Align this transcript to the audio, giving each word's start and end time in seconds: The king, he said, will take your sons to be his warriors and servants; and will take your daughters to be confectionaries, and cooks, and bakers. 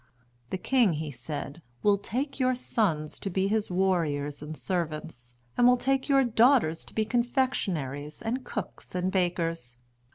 The 0.49 0.57
king, 0.57 0.93
he 0.93 1.11
said, 1.11 1.61
will 1.83 1.99
take 1.99 2.39
your 2.39 2.55
sons 2.55 3.19
to 3.19 3.29
be 3.29 3.47
his 3.47 3.69
warriors 3.69 4.41
and 4.41 4.57
servants; 4.57 5.37
and 5.55 5.67
will 5.67 5.77
take 5.77 6.09
your 6.09 6.23
daughters 6.23 6.83
to 6.85 6.95
be 6.95 7.05
confectionaries, 7.05 8.19
and 8.23 8.43
cooks, 8.43 8.95
and 8.95 9.11
bakers. 9.11 9.77